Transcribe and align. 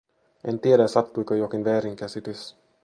En 0.47 0.57
tiedä, 0.59 0.87
sattuiko 0.87 1.33
jokin 1.35 1.65
väärinkäsitys. 1.65 2.55